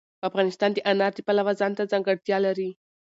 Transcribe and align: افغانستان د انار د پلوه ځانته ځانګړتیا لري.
افغانستان 0.27 0.69
د 0.73 0.77
انار 0.91 1.11
د 1.15 1.19
پلوه 1.27 1.53
ځانته 1.59 1.83
ځانګړتیا 1.91 2.37
لري. 2.45 2.69